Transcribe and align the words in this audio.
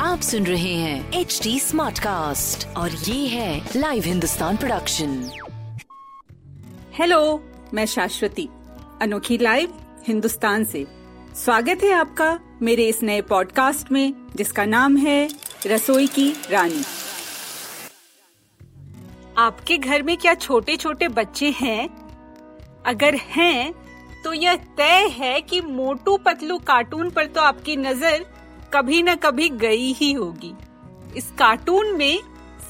आप 0.00 0.20
सुन 0.22 0.46
रहे 0.46 0.74
हैं 0.74 1.12
एच 1.12 1.40
डी 1.42 1.60
स्मार्ट 1.60 1.98
कास्ट 1.98 2.76
और 2.76 2.90
ये 2.90 3.28
है 3.28 3.68
लाइव 3.76 4.02
हिंदुस्तान 4.02 4.56
प्रोडक्शन 4.56 5.30
हेलो 6.94 7.44
मैं 7.74 7.86
शाश्वती 7.86 8.48
अनोखी 9.02 9.38
लाइव 9.38 9.74
हिंदुस्तान 10.08 10.64
से। 10.64 10.86
स्वागत 11.36 11.78
है 11.82 11.92
आपका 11.92 12.40
मेरे 12.62 12.88
इस 12.88 13.02
नए 13.02 13.20
पॉडकास्ट 13.20 13.92
में 13.92 14.14
जिसका 14.36 14.64
नाम 14.64 14.96
है 14.96 15.30
रसोई 15.66 16.06
की 16.06 16.36
रानी। 16.50 16.82
आपके 19.38 19.78
घर 19.78 20.02
में 20.02 20.16
क्या 20.16 20.34
छोटे 20.34 20.76
छोटे 20.76 21.08
बच्चे 21.08 21.50
हैं? 21.50 21.88
अगर 22.86 23.14
हैं 23.14 23.79
तो 24.24 24.32
यह 24.32 24.56
तय 24.76 25.08
है 25.12 25.40
कि 25.40 25.60
मोटू 25.60 26.16
पतलू 26.16 26.58
कार्टून 26.58 27.10
पर 27.10 27.26
तो 27.26 27.40
आपकी 27.40 27.76
नज़र 27.76 28.24
कभी 28.74 29.02
न 29.02 29.14
कभी 29.14 29.48
गई 29.48 29.92
ही 29.92 30.12
होगी। 30.12 30.52
इस 31.16 31.30
कार्टून 31.38 31.96
में 31.96 32.20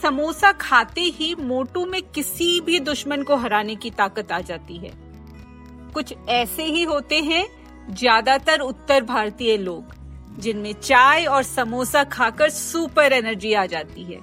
समोसा 0.03 0.53
खाते 0.53 1.01
ही 1.01 1.35
मोटू 1.35 1.85
में 1.87 2.01
किसी 2.05 2.61
भी 2.61 2.79
दुश्मन 2.81 3.23
को 3.23 3.37
हराने 3.37 3.75
की 3.75 3.91
ताकत 3.91 4.33
आ 4.33 4.41
जाती 4.41 4.77
है। 4.77 4.93
कुछ 5.95 6.15
ऐसे 6.29 6.65
ही 6.65 6.83
होते 6.83 7.21
हैं 7.21 7.47
ज़्यादातर 7.91 8.61
उत्तर 8.61 9.05
भारतीय 9.05 9.57
लोग, 9.57 9.95
जिनमें 10.39 10.73
चाय 10.73 11.25
और 11.25 11.43
समोसा 11.43 12.05
खाकर 12.07 12.51
सुपर 12.51 13.13
एनर्जी 13.13 13.53
आ 13.53 13.67
जाती 13.67 14.03
है। 14.05 14.19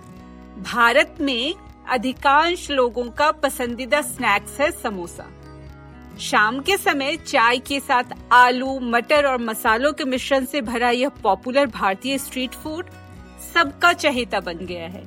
भारत 0.64 1.18
में 1.22 1.54
अधिकांश 1.90 2.70
लोगों 2.72 3.10
का 3.12 3.32
पसंदीदा 3.34 4.02
स्नैक्स 4.04 4.60
है 4.60 4.72
समोसा। 4.74 5.30
शाम 6.20 6.60
के 6.60 6.76
समय 6.78 7.16
चाय 7.18 7.58
के 7.58 7.80
साथ 7.80 8.14
आलू, 8.32 8.80
मटर 8.82 9.26
और 9.26 9.38
मसालों 9.38 9.92
के 9.94 10.06
मिश्रण 10.06 10.46
से 10.46 10.62
भरा 10.62 10.90
यह 10.90 11.10
पॉपुलर 11.24 11.66
भारतीय 11.66 12.18
स्ट्रीट 12.18 12.54
फ़ूड 12.54 12.90
सबका 13.54 13.92
चहेता 13.94 14.40
बन 14.40 14.66
गया 14.66 14.88
है, 14.88 15.04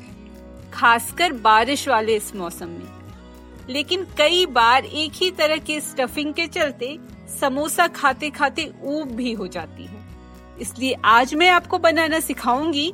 खासकर 0.73 1.33
बारिश 1.33 1.87
वाले 1.89 2.17
इस 2.17 2.35
मौसम 2.37 2.69
में। 2.69 3.69
लेकिन 3.69 4.07
कई 4.19 4.47
बार 4.47 4.85
एक 4.85 5.13
ही 5.13 5.31
तरह 5.31 5.57
के 5.57 5.81
स्टफिंग 5.81 6.33
के 6.35 6.47
चलते 6.49 6.97
समोसा 7.41 7.87
खाते 7.89 8.31
खाते 8.31 8.71
ऊब 8.83 9.11
भी 9.11 9.33
हो 9.33 9.47
जाती 9.49 9.85
है। 9.85 10.01
इसलिए 10.61 10.97
आज 11.05 11.35
मैं 11.35 11.51
आपको 11.51 11.79
बनाना 11.79 12.21
सिखाऊँगी 12.21 12.93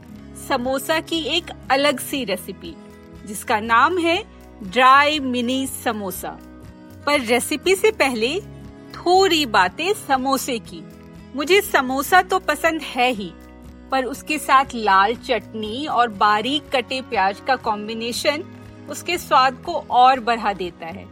समोसा 0.49 1.01
की 1.01 1.21
एक 1.37 1.51
अलग 1.71 2.01
सी 2.01 2.25
रेसिपी 2.25 2.75
जिसका 3.27 3.61
नाम 3.61 3.99
है 3.99 4.23
ड्राई 4.63 5.21
मिनी 5.21 5.67
समोसा। 5.85 6.39
पर 7.07 7.21
रेसिपी 7.21 7.75
से 7.75 7.91
पहले 7.93 8.39
थोड़ी 8.95 9.45
बातें 9.47 9.93
समोसे 9.99 10.59
की। 10.61 10.83
मुझे 11.37 11.61
समोसा 11.63 12.23
तो 12.23 12.39
पसंद 12.39 12.83
है 12.85 13.11
ही, 13.11 13.31
पर 13.91 14.05
उसके 14.05 14.39
साथ 14.39 14.75
लाल 14.75 15.15
चटनी 15.17 15.87
और 15.87 16.09
बारीक 16.17 16.71
कटे 16.73 17.01
प्याज 17.01 17.41
का 17.41 17.57
कॉम्बिनेशन 17.59 18.45
उसके 18.91 19.19
स्वाद 19.19 19.63
को 19.65 19.73
और 19.73 20.21
बढ़ा 20.21 20.53
देता 20.53 20.87
है। 20.87 21.07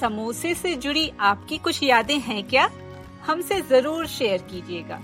समोसे 0.00 0.54
से 0.54 0.74
जुड़ी 0.76 1.10
आपकी 1.22 1.58
कुछ 1.58 1.82
यादें 1.82 2.18
हैं 2.18 2.42
क्या? 2.44 2.68
हमसे 3.26 3.60
ज़रूर 3.62 4.06
शेयर 4.06 4.42
कीजिएगा। 4.42 5.00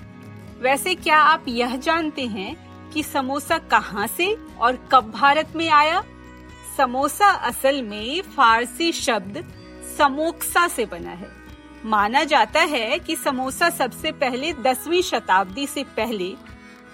वैसे 0.61 0.95
क्या 0.95 1.19
आप 1.19 1.45
यह 1.49 1.77
जानते 1.77 2.27
हैं 2.27 2.57
कि 2.93 3.03
समोसा 3.03 3.59
कहाँ 3.71 4.07
से 4.07 4.35
और 4.61 4.79
कब 4.93 5.11
भारत 5.11 5.53
में 5.57 5.69
आया? 5.71 6.03
समोसा 6.77 7.29
असल 7.47 7.83
में 7.83 8.21
फारसी 8.37 8.93
शब्द 8.93 9.45
समोक्सा 10.01 10.67
से 10.69 10.85
बना 10.87 11.11
है। 11.11 11.29
माना 11.85 12.23
जाता 12.25 12.61
है 12.61 12.99
कि 12.99 13.15
समोसा 13.17 13.69
सबसे 13.71 14.11
पहले 14.13 14.53
दसवीं 14.53 15.01
शताब्दी 15.03 15.67
से 15.67 15.83
पहले 15.97 16.33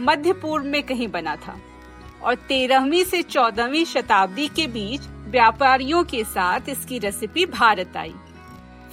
मध्य 0.00 0.32
पूर्व 0.32 0.64
में 0.64 0.82
कहीं 0.82 1.06
बना 1.08 1.34
था 1.36 1.56
और 2.22 2.34
तेरहवीं 2.48 3.04
से 3.04 3.22
चौदहवीं 3.22 3.84
शताब्दी 3.84 4.46
के 4.48 4.66
बीच 4.66 5.06
व्यापारियों 5.30 6.02
के 6.04 6.22
साथ 6.24 6.68
इसकी 6.68 6.98
रेसिपी 6.98 7.44
भारत 7.46 7.96
आई। 7.96 8.14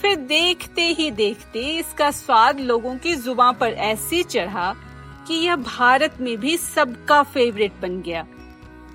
फिर 0.02 0.16
देखते 0.16 0.82
ही 0.90 1.10
देखते 1.12 1.60
इसका 1.70 2.10
स्वाद 2.12 2.60
लोगों 2.60 2.96
की 2.98 3.16
ज़ुबान 3.16 3.56
पर 3.56 3.74
ऐसे 3.84 4.22
चढ़ा 4.24 4.74
कि 5.28 5.34
यह 5.36 5.56
भारत 5.56 6.18
में 6.22 6.38
भी 6.38 6.58
सबका 6.58 7.22
फेवरेट 7.24 7.80
बन 7.82 8.02
गया। 8.02 8.26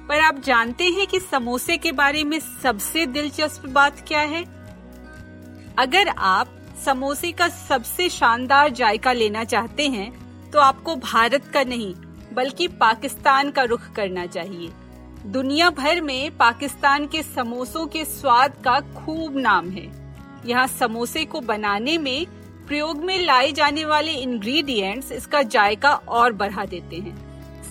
पर 0.08 0.20
आप 0.20 0.38
जानते 0.38 0.84
हैं 0.84 1.06
कि 1.06 1.20
समोसे 1.20 1.76
के 1.76 1.92
बारे 1.92 2.24
में 2.24 2.38
सबसे 2.62 3.06
दिलचस्प 3.06 3.66
बात 3.66 4.04
क्या 4.08 4.20
है? 4.20 4.57
अगर 5.78 6.08
आप 6.08 6.48
समोसे 6.84 7.30
का 7.32 7.46
सबसे 7.48 8.08
शानदार 8.08 8.70
जायका 8.70 9.12
लेना 9.12 9.42
चाहते 9.44 9.86
हैं 9.88 10.50
तो 10.50 10.60
आपको 10.60 10.94
भारत 10.96 11.44
का 11.44 11.62
नहीं, 11.64 11.94
बल्कि 12.34 12.66
पाकिस्तान 12.68 13.50
का 13.50 13.62
रुख 13.62 13.82
करना 13.92 14.24
चाहिए। 14.26 14.70
दुनिया 15.26 15.68
भर 15.70 16.00
में 16.00 16.36
पाकिस्तान 16.36 17.06
के 17.06 17.22
समोसों 17.22 17.86
के 17.86 18.04
स्वाद 18.04 18.56
का 18.64 18.78
खूब 18.96 19.38
नाम 19.38 19.68
है। 19.68 19.86
यहाँ 20.46 20.66
समोसे 20.68 21.24
को 21.24 21.40
बनाने 21.42 21.96
में, 21.98 22.26
प्रयोग 22.66 23.04
में 23.04 23.18
लाए 23.18 23.52
जाने 23.52 23.84
वाले 23.84 24.12
इंग्रेडिएंट्स 24.12 25.12
इसका 25.12 25.42
जायका 25.44 25.92
और 25.92 26.32
बढ़ा 26.32 26.64
देते 26.64 26.96
हैं। 26.96 27.16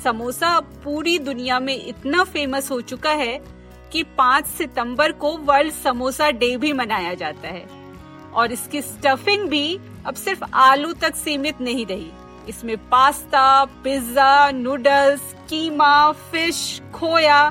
समोसा 0.04 0.60
पूरी 0.84 1.18
दुनिया 1.20 1.60
में 1.60 1.76
इतना 1.78 2.24
फ़ेमस 2.24 2.72
हो 2.72 2.80
चुका 2.84 3.12
है 3.14 3.40
कि 3.92 4.04
5 4.18 4.46
सितंबर 4.48 5.12
को 5.14 5.38
वर्ल्ड 5.40 5.74
समोसा 5.74 6.32
डे 6.32 6.56
भी 6.58 6.74
मनाया 6.74 7.14
जाता 7.16 7.48
है। 7.48 7.77
और 8.34 8.52
इसकी 8.52 8.82
स्टफिंग 8.82 9.48
भी 9.50 9.80
अब 10.06 10.16
सिर्फ़ 10.16 10.44
आलू 10.56 10.94
तक 10.94 11.16
सीमित 11.16 11.62
नहीं 11.62 11.86
रही। 11.86 12.12
इसमें 12.50 12.78
pasta, 12.90 13.66
pizza 13.84 14.52
noodles 14.52 15.34
keema 15.50 16.12
fish 16.32 16.82
खोया 16.94 17.42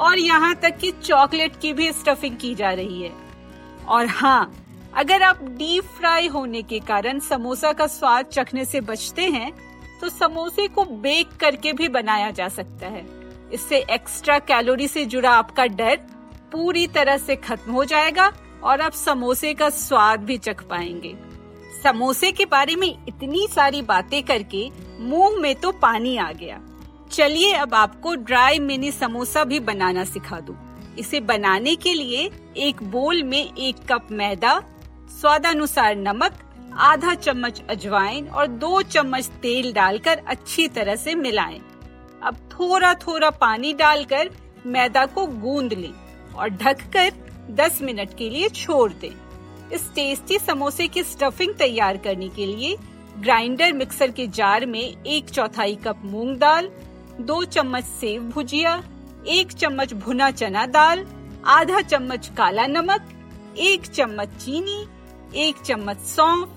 और 0.00 0.18
यहाँ 0.18 0.54
तक 0.54 0.76
कि 0.78 0.90
चॉकलेट 1.02 1.56
की 1.60 1.72
भी 1.72 1.90
स्टफिंग 1.92 2.36
की 2.36 2.54
जा 2.54 2.70
रही 2.72 3.02
है। 3.02 3.12
और 3.88 4.06
हाँ 4.08 4.52
अगर 4.94 5.22
आप 5.22 5.42
डीप 5.48 5.84
फ्राई 5.96 6.26
होने 6.28 6.62
के 6.62 6.78
कारण 6.80 7.18
समोसा 7.20 7.72
का 7.72 7.86
स्वाद 7.86 8.26
चखने 8.26 8.64
से 8.64 8.80
बचते 8.82 9.26
हैं 9.28 9.52
तो 10.00 10.08
समोसे 10.08 10.66
को 10.68 10.84
बेक 10.84 11.36
करके 11.40 11.72
भी 11.72 11.88
बनाया 11.88 12.30
जा 12.30 12.48
सकता 12.48 12.86
है। 12.86 13.04
इससे 13.52 13.78
एक्स्ट्रा 13.90 14.38
कैलोरी 14.40 14.88
से 14.88 15.04
जुड़ा 15.06 15.30
आपका 15.30 15.66
डर 15.66 15.96
पूरी 16.52 16.86
तरह 16.86 17.16
से 17.18 17.36
खत्म 17.38 17.72
हो 17.72 17.84
जाएगा 17.84 18.30
और 18.64 18.80
आप 18.80 18.92
समोसे 18.92 19.52
का 19.54 19.68
स्वाद 19.70 20.20
भी 20.20 20.36
चख 20.38 20.62
पाएँगे 20.62 21.14
समोसे 21.82 22.32
के 22.32 22.44
बारे 22.44 22.76
में 22.76 22.88
इतनी 23.08 23.46
सारी 23.50 23.82
बातें 23.82 24.22
करके 24.22 24.68
मुँह 25.00 25.40
में 25.40 25.54
तो 25.54 25.72
पानी 25.72 26.16
आ 26.16 26.30
गया 26.32 26.60
चलिए 27.12 27.52
अब 27.52 27.74
आपको 27.74 28.14
ड्राई 28.14 28.58
मिनी 28.58 28.90
समोसा 28.92 29.44
भी 29.44 29.60
बनाना 29.60 30.04
सिखा 30.04 30.40
दूँ। 30.40 30.56
इसे 30.98 31.20
बनाने 31.20 31.74
के 31.76 31.94
लिए 31.94 32.30
एक 32.56 32.82
बोल 32.82 33.22
में 33.22 33.54
एक 33.54 33.76
कप 33.90 34.08
मैदा, 34.12 34.58
स्वादानुसार 35.20 35.96
नमक, 35.96 36.32
आधा 36.72 37.14
चम्मच 37.14 37.62
अजवाइन 37.70 38.28
और 38.28 38.46
दो 38.46 38.82
चम्मच 38.82 39.26
तेल 39.42 39.72
डालकर 39.72 40.22
अच्छी 40.26 40.68
तरह 40.68 40.96
से 40.96 41.14
मिलाएँ। 41.14 41.60
अब 42.22 42.36
थोड़ा 42.52 42.92
थोड़ा 43.06 43.30
पानी 43.30 43.72
डालकर 43.72 44.30
मैदा 44.66 45.04
को 45.06 45.26
गूंद 45.26 45.72
लें 45.72 45.92
और 46.36 46.48
ढककर 46.50 47.10
10 47.56 47.80
मिनट 47.82 48.16
के 48.18 48.30
लिए 48.30 48.48
छोड़ 48.48 48.92
दें। 48.92 49.10
इस 49.72 49.90
टेस्टी 49.94 50.38
समोसे 50.38 50.86
की 50.88 51.02
स्टफिंग 51.02 51.54
तैयार 51.54 51.96
करने 51.96 52.28
के 52.28 52.46
लिए 52.46 52.76
ग्राइंडर 53.18 53.72
मिक्सर 53.72 54.10
के 54.10 54.26
जार 54.26 54.66
में 54.66 54.80
एक 54.80 55.30
चौथाई 55.30 55.74
कप 55.76 56.02
मूंग 56.04 56.36
दाल, 56.36 56.70
दो 57.20 57.44
चम्मच 57.44 57.84
सेव 57.84 58.22
भुजिया, 58.22 58.82
एक 59.26 59.52
चम्मच 59.52 59.92
भुना 59.94 60.30
चना 60.30 60.66
दाल, 60.66 61.06
आधा 61.46 61.80
चम्मच 61.80 62.30
काला 62.36 62.66
नमक, 62.66 63.08
एक 63.58 63.86
चम्मच 63.86 64.28
चीनी, 64.28 64.86
एक 65.36 65.56
चम्मच 65.56 65.96
सौंफ, 65.96 66.48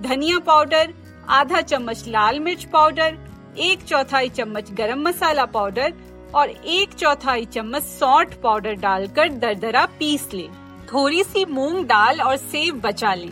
धनिया 0.00 0.38
पाउडर, 0.38 0.94
आधा 1.28 1.60
चम्मच 1.60 2.04
लाल 2.08 2.40
मिर्च 2.40 2.64
पाउडर, 2.64 3.18
एक 3.58 3.82
चौथाई 3.82 4.28
चम्मच 4.28 4.70
गरम 4.72 5.02
मसाला 5.02 5.44
पाउडर 5.44 5.92
और 6.34 6.50
एक 6.50 6.94
चौथाई 6.94 7.44
चम्मच 7.44 7.82
सॉल्ट 7.82 8.34
पाउडर 8.34 8.74
डालकर 8.76 9.28
दरदरा 9.34 9.84
पीस 9.98 10.28
लें। 10.34 10.48
थोड़ी 10.92 11.22
सी 11.24 11.44
मूंग 11.44 11.84
दाल 11.84 12.20
और 12.20 12.36
सेब 12.36 12.80
बचा 12.80 13.14
लें 13.14 13.30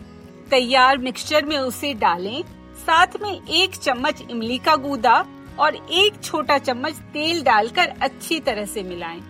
तैयार 0.51 0.99
मिक्सचर 0.99 1.45
में 1.45 1.57
उसे 1.59 1.93
डालें 1.95 2.43
साथ 2.79 3.21
में 3.23 3.31
एक 3.31 3.77
चम्मच 3.77 4.23
इमली 4.31 4.59
का 4.59 4.77
गूदा 4.77 5.25
और 5.59 5.77
एक 5.77 6.23
छोटा 6.23 6.59
चम्मच 6.59 6.95
तेल 7.13 7.43
डालकर 7.43 7.93
अच्छी 8.03 8.39
तरह 8.41 8.65
से 8.65 8.83
मिलाएँ। 8.83 9.21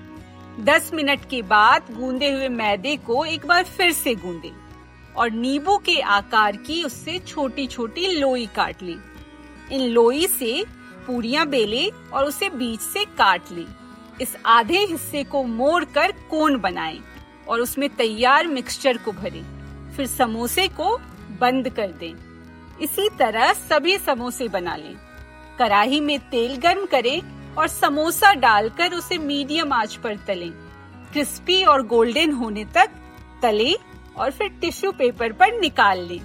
10 0.65 0.93
मिनट 0.95 1.25
के 1.31 1.43
बाद 1.43 1.83
गूंदे 1.91 2.31
हुए 2.31 2.49
मैदे 2.49 2.97
को 2.97 3.25
एक 3.25 3.47
बार 3.47 3.65
फिर 3.67 3.93
से 3.93 4.15
गूंदें 4.15 4.51
और 5.15 5.31
नींबू 5.31 5.77
के 5.77 6.01
आकार 6.01 6.57
की 6.57 6.83
उससे 6.85 7.19
छोटी 7.19 7.67
छोटी 7.67 8.07
लोई 8.13 8.47
काट 8.47 8.83
ली 8.83 8.97
इन 9.73 9.81
लोई 9.83 10.27
से 10.29 10.65
पूरियाँ 11.07 11.47
बेले 11.47 11.89
और 12.13 12.25
उसे 12.25 12.49
बीच 12.49 12.81
से 12.81 13.05
काट 13.19 13.53
ली। 13.53 13.67
इस 14.23 14.37
आधे 14.47 14.79
हिस्से 14.79 15.25
को 15.25 15.43
मोड़ 15.43 15.85
कर 15.85 16.13
कोन 16.31 16.57
बनाएँ 16.57 16.99
और 17.49 17.61
उसमें 17.61 17.89
तैयार 17.89 18.47
मिक्सचर 18.47 18.97
को 18.97 19.13
भरें। 19.13 19.43
फिर 19.97 20.07
समोसे 20.07 20.69
को 20.69 20.97
बंद 21.41 21.69
कर 21.69 21.93
दें। 21.93 22.13
इसी 22.83 23.09
तरह 23.09 23.53
सभी 23.53 23.99
समोसे 23.99 24.49
बना 24.49 24.77
लें। 24.77 24.95
कढ़ाई 25.59 26.01
में 26.01 26.19
तेल 26.21 26.57
गर्म 26.57 26.87
करें 26.87 27.21
और 27.55 27.69
समोसा 27.69 28.33
डालकर 28.35 28.93
उसे 28.93 29.19
मीडियम 29.19 29.73
आँच 29.73 29.95
पर 29.95 30.17
तलें। 30.17 30.51
क्रिस्पी 31.13 31.63
और 31.65 31.87
गोल्डन 31.87 32.33
होने 32.33 32.65
तक 32.65 32.91
तलें 33.43 33.75
और 34.17 34.31
फिर 34.31 34.49
टिश्यू 34.61 34.93
पेपर 34.93 35.33
पर 35.33 35.61
निकाल 35.61 36.01
लें। 36.01 36.21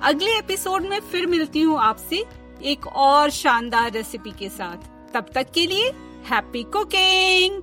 अगले 0.03 0.39
एपिसोड 0.39 0.83
में 0.83 1.01
फिर 1.01 1.27
मिलती 1.27 1.61
हूँ 1.61 1.81
आपसे 1.81 2.25
एक 2.65 2.87
और 2.87 3.31
शानदार 3.31 3.93
रेसिपी 3.93 4.31
के 4.31 4.49
साथ। 4.49 4.77
तब 5.15 5.27
तक 5.35 5.47
के 5.55 5.67
लिए 5.67 5.93
हैप्पी 6.31 6.63
कुकिंग 6.63 7.63